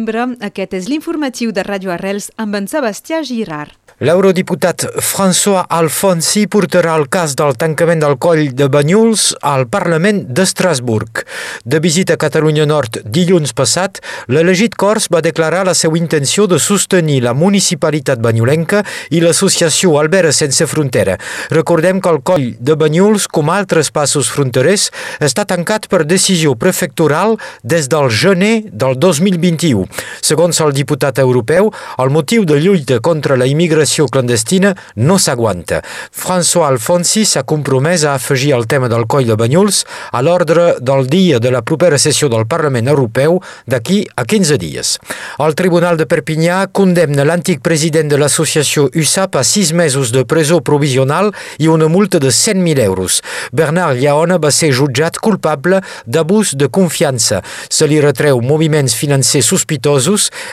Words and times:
novembre. 0.00 0.36
Aquest 0.40 0.74
és 0.74 0.88
l'informatiu 0.88 1.52
de 1.52 1.62
Ràdio 1.62 1.92
Arrels 1.92 2.30
amb 2.36 2.56
en 2.56 2.66
Sebastià 2.68 3.22
Girard. 3.22 3.76
L'eurodiputat 4.00 4.86
François 5.04 5.66
Alfonsi 5.68 6.46
portarà 6.48 6.94
el 6.96 7.04
cas 7.12 7.34
del 7.36 7.52
tancament 7.60 8.00
del 8.00 8.14
coll 8.16 8.46
de 8.56 8.68
Banyuls 8.72 9.34
al 9.44 9.66
Parlament 9.68 10.22
d'Estrasburg. 10.24 11.20
De 11.66 11.80
visita 11.84 12.14
a 12.16 12.20
Catalunya 12.20 12.64
Nord 12.64 13.02
dilluns 13.04 13.52
passat, 13.52 14.00
l'elegit 14.32 14.78
Cors 14.80 15.10
va 15.12 15.20
declarar 15.20 15.66
la 15.68 15.74
seva 15.76 15.98
intenció 16.00 16.46
de 16.48 16.56
sostenir 16.58 17.18
la 17.26 17.34
municipalitat 17.36 18.22
banyolenca 18.24 18.80
i 19.10 19.20
l'associació 19.20 19.98
Albera 20.00 20.32
Sense 20.32 20.64
Frontera. 20.64 21.18
Recordem 21.52 22.00
que 22.00 22.08
el 22.08 22.22
coll 22.24 22.54
de 22.56 22.78
Banyuls, 22.80 23.28
com 23.28 23.52
altres 23.52 23.92
passos 23.92 24.32
fronterers, 24.32 24.88
està 25.20 25.44
tancat 25.44 25.90
per 25.92 26.06
decisió 26.08 26.56
prefectural 26.56 27.36
des 27.60 27.92
del 27.92 28.08
gener 28.08 28.54
del 28.72 28.96
2021. 28.96 29.89
Segons 30.20 30.60
el 30.62 30.72
diputat 30.76 31.18
europeu, 31.18 31.70
el 31.98 32.10
motiu 32.12 32.44
de 32.44 32.58
lluita 32.60 33.00
contra 33.00 33.36
la 33.40 33.48
immigració 33.50 34.06
clandestina 34.06 34.74
no 34.96 35.16
s'aguanta. 35.18 35.80
François 36.12 36.68
Alfonsi 36.70 37.24
s'ha 37.26 37.42
compromès 37.42 38.04
a 38.04 38.14
afegir 38.14 38.52
el 38.54 38.66
tema 38.70 38.88
del 38.92 39.06
coll 39.10 39.26
de 39.26 39.36
Banyuls 39.36 39.82
a 40.12 40.22
l'ordre 40.22 40.76
del 40.80 41.08
dia 41.10 41.40
de 41.40 41.50
la 41.50 41.62
propera 41.66 41.98
sessió 41.98 42.28
del 42.28 42.46
Parlament 42.46 42.90
Europeu 42.92 43.40
d'aquí 43.66 44.04
a 44.14 44.24
15 44.24 44.58
dies. 44.60 44.92
El 45.40 45.56
Tribunal 45.58 45.98
de 45.98 46.06
Perpinyà 46.06 46.66
condemna 46.72 47.26
l'antic 47.26 47.62
president 47.64 48.10
de 48.12 48.20
l'associació 48.20 48.88
USAP 48.94 49.40
a 49.40 49.44
sis 49.44 49.72
mesos 49.72 50.12
de 50.12 50.24
presó 50.24 50.60
provisional 50.60 51.32
i 51.58 51.68
una 51.68 51.88
multa 51.88 52.20
de 52.22 52.28
100.000 52.28 52.84
euros. 52.84 53.22
Bernard 53.52 53.98
Llaona 53.98 54.38
va 54.38 54.52
ser 54.54 54.72
jutjat 54.76 55.18
culpable 55.18 55.80
d'abús 56.06 56.54
de 56.54 56.68
confiança. 56.68 57.42
Se 57.68 57.88
li 57.90 58.00
retreu 58.00 58.40
moviments 58.44 58.94
financers 58.94 59.50
sospitosos 59.50 59.79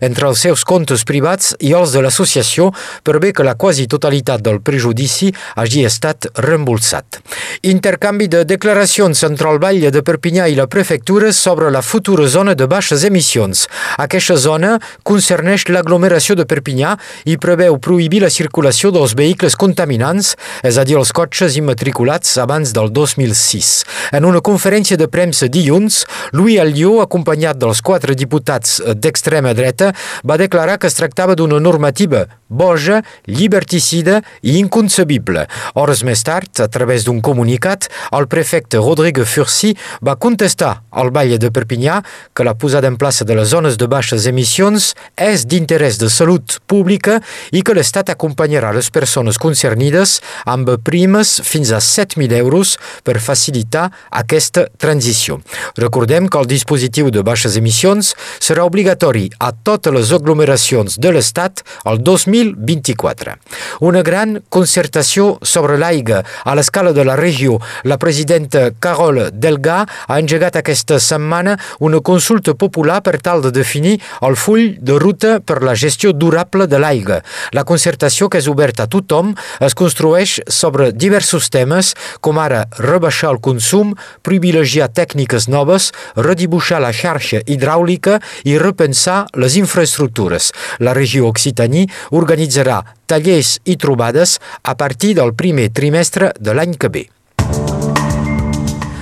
entre 0.00 0.28
els 0.30 0.40
seus 0.46 0.64
comptes 0.64 1.04
privats 1.04 1.54
i 1.60 1.72
els 1.76 1.92
de 1.92 2.02
l'associació 2.04 2.70
per 3.02 3.18
bé 3.22 3.32
que 3.32 3.46
la 3.46 3.56
quasi 3.58 3.86
totalitat 3.86 4.42
del 4.44 4.60
prejudici 4.60 5.32
hagi 5.56 5.84
estat 5.84 6.28
reembolsat. 6.38 7.20
Intercanvi 7.62 8.28
de 8.28 8.44
declaracions 8.44 9.22
entre 9.26 9.50
el 9.50 9.60
Vall 9.62 9.90
de 9.92 10.02
Perpinyà 10.02 10.46
i 10.48 10.56
la 10.58 10.66
prefectura 10.66 11.32
sobre 11.32 11.70
la 11.70 11.82
futura 11.82 12.26
zona 12.26 12.54
de 12.54 12.66
baixes 12.66 13.04
emissions. 13.04 13.66
Aquesta 13.98 14.36
zona 14.36 14.76
concerneix 15.02 15.66
l'aglomeració 15.68 16.36
de 16.38 16.46
Perpinyà 16.48 16.96
i 17.26 17.36
preveu 17.40 17.78
prohibir 17.82 18.22
la 18.22 18.30
circulació 18.30 18.92
dels 18.94 19.14
vehicles 19.18 19.56
contaminants, 19.58 20.34
és 20.62 20.78
a 20.78 20.84
dir, 20.86 20.96
els 20.98 21.12
cotxes 21.16 21.56
immatriculats 21.58 22.36
abans 22.42 22.72
del 22.76 22.92
2006. 22.94 23.72
En 24.16 24.24
una 24.28 24.42
conferència 24.44 24.98
de 25.00 25.08
premsa 25.08 25.48
dilluns, 25.52 26.04
Louis 26.32 26.60
Alliot, 26.62 27.02
acompanyat 27.04 27.58
dels 27.60 27.82
quatre 27.84 28.16
diputats 28.18 28.78
d'extrema 29.06 29.54
dreta, 29.54 29.92
va 30.26 30.40
declarar 30.42 30.80
que 30.82 30.90
es 30.90 30.98
tractava 30.98 31.38
d'una 31.38 31.62
normativa 31.62 32.26
boja, 32.48 33.02
liberticida 33.26 34.20
i 34.42 34.56
inconcebible. 34.60 35.46
Hores 35.74 36.02
més 36.06 36.22
tard, 36.26 36.50
a 36.62 36.68
través 36.70 37.04
d'un 37.06 37.20
comunicat, 37.20 37.88
el 38.14 38.28
prefecte 38.30 38.78
Rodrigue 38.78 39.26
Fursi 39.26 39.72
va 40.04 40.16
contestar 40.16 40.82
al 40.90 41.10
Vall 41.14 41.36
de 41.42 41.50
Perpinyà 41.50 42.00
que 42.34 42.46
la 42.46 42.54
posada 42.54 42.88
en 42.88 42.96
plaça 42.96 43.26
de 43.26 43.34
les 43.34 43.50
zones 43.50 43.76
de 43.76 43.88
baixes 43.90 44.26
emissions 44.30 44.92
és 45.16 45.46
d'interès 45.46 45.98
de 45.98 46.10
salut 46.12 46.58
pública 46.70 47.18
i 47.52 47.62
que 47.66 47.74
l'Estat 47.74 48.12
acompanyarà 48.14 48.72
les 48.76 48.90
persones 48.94 49.38
concernides 49.42 50.20
amb 50.46 50.70
primes 50.86 51.40
fins 51.44 51.72
a 51.74 51.82
7.000 51.82 52.36
euros 52.38 52.76
per 53.04 53.18
facilitar 53.22 53.88
aquesta 54.10 54.66
transició. 54.78 55.40
Recordem 55.76 56.30
que 56.30 56.38
el 56.38 56.50
dispositiu 56.50 57.10
de 57.10 57.24
baixes 57.26 57.56
emissions 57.58 58.14
serà 58.38 58.64
obligatori 58.96 59.30
a 59.38 59.52
totes 59.52 59.92
les 59.92 60.12
aglomeracions 60.12 60.96
de 60.98 61.10
l'Estat 61.12 61.62
el 61.84 61.98
2024. 62.02 63.36
Una 63.80 64.02
gran 64.02 64.40
concertació 64.48 65.38
sobre 65.42 65.76
l'aigua 65.76 66.22
a 66.44 66.54
l'escala 66.54 66.92
de 66.92 67.04
la 67.04 67.16
regió. 67.16 67.60
La 67.84 67.98
presidenta 67.98 68.70
Carol 68.80 69.30
Delga 69.32 69.86
ha 70.08 70.18
engegat 70.18 70.56
aquesta 70.56 70.98
setmana 70.98 71.58
una 71.80 72.00
consulta 72.00 72.54
popular 72.54 73.02
per 73.02 73.18
tal 73.20 73.42
de 73.42 73.50
definir 73.52 74.00
el 74.22 74.36
full 74.36 74.76
de 74.80 74.98
ruta 74.98 75.40
per 75.40 75.62
la 75.62 75.74
gestió 75.74 76.12
durable 76.12 76.66
de 76.66 76.78
l'aigua. 76.78 77.20
La 77.52 77.64
concertació, 77.64 78.28
que 78.28 78.38
és 78.38 78.48
oberta 78.48 78.86
a 78.86 78.90
tothom, 78.90 79.34
es 79.60 79.74
construeix 79.74 80.40
sobre 80.48 80.92
diversos 80.92 81.50
temes, 81.50 81.94
com 82.20 82.38
ara 82.38 82.66
rebaixar 82.78 83.34
el 83.34 83.40
consum, 83.40 83.94
privilegiar 84.22 84.88
tècniques 84.88 85.48
noves, 85.48 85.92
redibuixar 86.16 86.80
la 86.80 86.92
xarxa 86.96 87.42
hidràulica 87.46 88.20
i 88.44 88.56
repensar 88.86 89.26
les 89.34 89.56
infraestructures. 89.56 90.52
La 90.78 90.94
regió 90.94 91.26
Occitanie 91.26 91.88
organitzarà 92.10 92.82
tallers 93.06 93.58
i 93.64 93.76
trobades 93.76 94.38
a 94.62 94.76
partir 94.76 95.14
del 95.14 95.34
primer 95.34 95.70
trimestre 95.70 96.32
de 96.38 96.54
l'any 96.54 96.76
que 96.78 96.88
ve. 96.88 97.15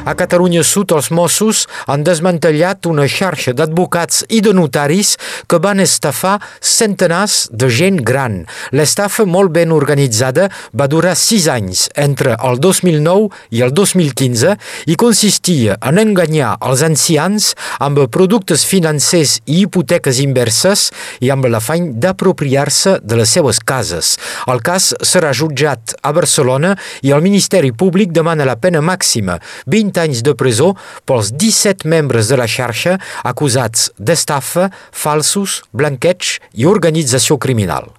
A 0.00 0.14
Catalunya 0.16 0.62
Sud, 0.64 0.94
els 0.96 1.10
Mossos 1.12 1.66
han 1.84 2.00
desmantellat 2.06 2.86
una 2.88 3.04
xarxa 3.04 3.52
d'advocats 3.52 4.22
i 4.32 4.38
de 4.40 4.54
notaris 4.56 5.10
que 5.44 5.58
van 5.60 5.82
estafar 5.84 6.38
centenars 6.64 7.50
de 7.52 7.68
gent 7.68 7.98
gran. 8.08 8.38
L'estafa, 8.72 9.26
molt 9.28 9.52
ben 9.52 9.74
organitzada, 9.76 10.46
va 10.72 10.86
durar 10.88 11.12
sis 11.20 11.50
anys, 11.52 11.90
entre 12.00 12.32
el 12.48 12.56
2009 12.64 13.28
i 13.52 13.60
el 13.66 13.74
2015, 13.76 14.54
i 14.88 14.96
consistia 14.96 15.76
en 15.84 16.00
enganyar 16.00 16.54
els 16.64 16.80
ancians 16.86 17.50
amb 17.78 18.00
productes 18.08 18.64
financers 18.64 19.36
i 19.44 19.60
hipoteques 19.66 20.22
inverses 20.24 20.86
i 21.20 21.28
amb 21.28 21.44
l'afany 21.52 21.90
d'apropiar-se 22.00 22.96
de 23.04 23.20
les 23.20 23.36
seues 23.36 23.60
cases. 23.60 24.16
El 24.48 24.64
cas 24.64 24.94
serà 25.04 25.34
jutjat 25.36 25.92
a 26.00 26.16
Barcelona 26.16 26.72
i 27.04 27.12
el 27.12 27.20
Ministeri 27.20 27.74
Públic 27.76 28.16
demana 28.16 28.48
la 28.48 28.56
pena 28.56 28.80
màxima, 28.80 29.36
20 29.68 29.89
20 29.90 30.02
anys 30.06 30.22
de 30.22 30.34
presó 30.38 30.74
pels 31.04 31.32
17 31.34 31.88
membres 31.90 32.30
de 32.30 32.38
la 32.38 32.46
xarxa 32.46 32.98
acusats 33.26 33.90
d'estafa, 33.98 34.70
falsos, 34.92 35.62
blanqueig 35.72 36.38
i 36.54 36.68
organització 36.70 37.38
criminal. 37.38 37.90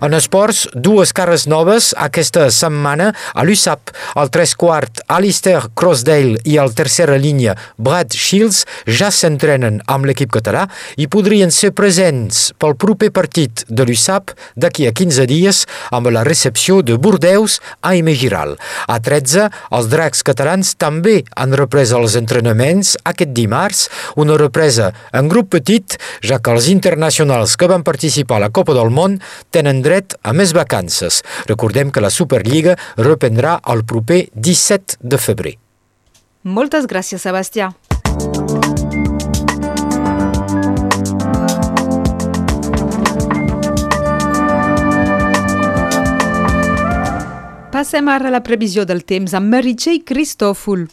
En 0.00 0.14
esports, 0.14 0.68
dues 0.74 1.10
cares 1.10 1.48
noves 1.50 1.90
aquesta 1.98 2.44
setmana 2.54 3.08
a 3.34 3.42
l'USAP. 3.42 3.90
El 4.20 4.30
tres 4.30 4.52
quart 4.58 5.00
Alistair 5.10 5.64
Crossdale 5.78 6.38
i 6.46 6.54
el 6.62 6.70
tercera 6.78 7.16
línia 7.18 7.56
Brad 7.82 8.14
Shields 8.14 8.60
ja 8.86 9.08
s'entrenen 9.10 9.80
amb 9.90 10.06
l'equip 10.06 10.30
català 10.36 10.68
i 10.96 11.08
podrien 11.10 11.50
ser 11.54 11.72
presents 11.74 12.52
pel 12.62 12.76
proper 12.78 13.10
partit 13.14 13.64
de 13.66 13.86
l'USAP 13.88 14.34
d'aquí 14.54 14.86
a 14.86 14.92
15 14.94 15.26
dies 15.30 15.64
amb 15.90 16.12
la 16.14 16.22
recepció 16.28 16.78
de 16.86 16.94
Bordeus 16.94 17.58
a 17.80 17.90
Aime 17.90 18.14
Giral. 18.14 18.54
A 18.86 19.00
13, 19.02 19.48
els 19.74 19.90
dracs 19.90 20.22
catalans 20.22 20.74
també 20.78 21.24
han 21.34 21.56
reprès 21.58 21.90
els 21.96 22.14
entrenaments 22.20 22.94
aquest 23.08 23.34
dimarts, 23.34 23.88
una 24.14 24.38
represa 24.38 24.92
en 25.10 25.26
grup 25.32 25.50
petit, 25.56 25.98
ja 26.22 26.38
que 26.38 26.54
els 26.54 26.70
internacionals 26.70 27.56
que 27.58 27.66
van 27.70 27.82
participar 27.82 28.38
a 28.38 28.46
la 28.46 28.52
Copa 28.54 28.76
del 28.76 28.94
Món 28.94 29.18
tenen 29.50 29.82
a 30.22 30.32
més 30.36 30.52
vacances. 30.52 31.22
Recordem 31.48 31.90
que 31.90 32.02
la 32.04 32.10
Superliga 32.10 32.76
reprendrà 32.96 33.58
el 33.72 33.84
proper 33.84 34.28
17 34.34 34.98
de 35.00 35.18
febrer. 35.18 35.54
Moltes 36.44 36.86
gràcies, 36.86 37.22
Sebastià. 37.24 37.72
Passem 47.78 48.08
ara 48.10 48.26
a 48.26 48.34
la 48.34 48.40
previsió 48.42 48.82
del 48.88 49.04
temps 49.06 49.34
amb 49.38 49.52
Meritxell 49.52 50.00
Cristòfol. 50.02 50.88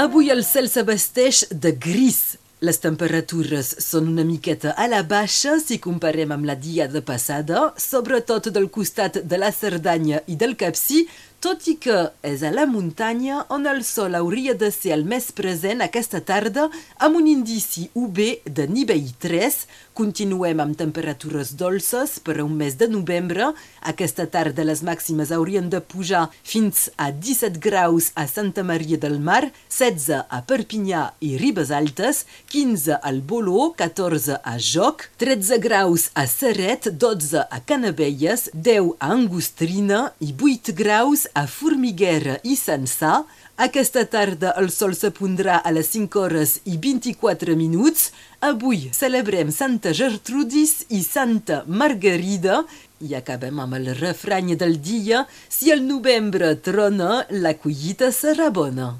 Avui 0.00 0.30
el 0.32 0.44
cel 0.46 0.70
s'abasteix 0.72 1.46
de 1.52 1.74
gris. 1.76 2.38
Les 2.62 2.78
temperatures 2.78 3.72
són 3.82 4.06
una 4.12 4.22
miqueta 4.22 4.70
a 4.78 4.86
la 4.86 5.00
baixa 5.02 5.56
si 5.58 5.80
comparem 5.82 6.30
amb 6.30 6.46
la 6.46 6.54
diada 6.54 7.02
passada, 7.02 7.72
sobretot 7.74 8.52
del 8.54 8.68
costat 8.70 9.18
de 9.26 9.40
la 9.40 9.50
Cerdanya 9.50 10.22
i 10.30 10.36
del 10.38 10.54
Capcí, 10.60 11.02
tot 11.42 11.64
i 11.66 11.72
que 11.82 11.96
és 12.22 12.44
a 12.46 12.52
la 12.54 12.68
muntanya 12.70 13.40
on 13.50 13.64
el 13.66 13.80
sol 13.82 14.14
hauria 14.14 14.52
de 14.54 14.68
ser 14.70 14.92
el 14.94 15.00
més 15.02 15.32
present 15.34 15.80
aquesta 15.82 16.20
tarda 16.22 16.68
amb 17.02 17.18
un 17.18 17.26
indici 17.26 17.88
UV 17.98 18.20
de 18.46 18.68
nivell 18.70 19.08
3, 19.24 19.56
continuem 19.98 20.62
amb 20.62 20.78
temperatures 20.78 21.50
dolces 21.58 22.20
per 22.22 22.36
a 22.38 22.44
un 22.44 22.54
mes 22.60 22.76
de 22.78 22.86
novembre. 22.88 23.48
Aquesta 23.90 24.28
tarda 24.30 24.62
les 24.62 24.84
màximes 24.86 25.32
haurien 25.34 25.66
de 25.72 25.80
pujar 25.82 26.28
fins 26.46 26.84
a 26.96 27.10
17 27.10 27.58
graus 27.58 28.12
a 28.14 28.28
Santa 28.30 28.62
Maria 28.62 29.00
del 29.02 29.18
Mar, 29.18 29.50
16 29.66 30.22
a 30.22 30.40
Perpinyà 30.46 31.02
i 31.26 31.34
Ribes 31.42 31.74
Altes, 31.74 32.22
15 32.54 33.00
al 33.02 33.18
Boló, 33.20 33.72
14 33.76 34.38
a 34.38 34.54
Joc, 34.62 35.08
13 35.18 35.58
graus 35.66 36.06
a 36.14 36.28
Serret, 36.30 36.86
12 37.02 37.42
a 37.50 37.60
Canavelles, 37.66 38.46
10 38.54 38.94
a 39.00 39.10
Angostrina 39.18 40.04
i 40.22 40.30
8 40.38 40.78
graus 40.78 41.26
a 41.34 41.46
Formiguera 41.46 42.38
i 42.44 42.56
Sançà. 42.56 43.22
Aquesta 43.66 44.04
tarda 44.10 44.54
el 44.60 44.70
sol 44.74 44.96
se 44.98 45.12
pondrà 45.14 45.60
a 45.62 45.72
les 45.74 45.92
5 45.94 46.20
hores 46.20 46.56
i 46.64 46.78
24 46.80 47.56
minuts. 47.56 48.10
Avui 48.40 48.88
celebrem 48.96 49.52
Santa 49.52 49.92
Gertrudis 49.92 50.86
i 50.90 51.02
Santa 51.06 51.62
Margarida 51.66 52.62
i 53.02 53.16
acabem 53.18 53.60
amb 53.62 53.78
el 53.78 53.94
refrany 53.98 54.54
del 54.56 54.78
dia. 54.82 55.26
Si 55.48 55.72
el 55.74 55.86
novembre 55.86 56.54
trona, 56.56 57.24
la 57.30 57.56
collita 57.58 58.12
serà 58.14 58.50
bona. 58.50 58.92